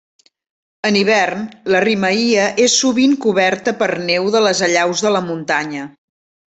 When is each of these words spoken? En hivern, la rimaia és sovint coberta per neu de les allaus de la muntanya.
En 0.89 0.95
hivern, 1.01 1.43
la 1.75 1.83
rimaia 1.85 2.47
és 2.65 2.79
sovint 2.85 3.15
coberta 3.29 3.77
per 3.85 3.93
neu 4.11 4.35
de 4.39 4.45
les 4.49 4.67
allaus 4.71 5.09
de 5.09 5.17
la 5.17 5.27
muntanya. 5.31 5.89